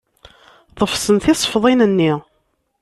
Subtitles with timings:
[0.79, 2.11] Ḍefsen tisefḍin-nni.